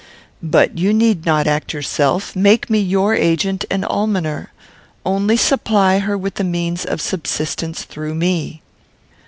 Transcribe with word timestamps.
"But 0.41 0.79
you 0.79 0.95
need 0.95 1.27
not 1.27 1.45
act 1.45 1.73
yourself. 1.73 2.35
Make 2.35 2.71
me 2.71 2.79
your 2.79 3.13
agent 3.13 3.65
and 3.69 3.85
almoner. 3.85 4.51
Only 5.05 5.37
supply 5.37 5.99
her 5.99 6.17
with 6.17 6.33
the 6.41 6.43
means 6.43 6.85
of 6.85 6.99
subsistence 6.99 7.83
through 7.83 8.15
me." 8.15 8.63